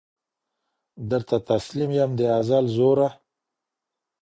[1.09, 3.09] درته تسلیم یم د ازل زوره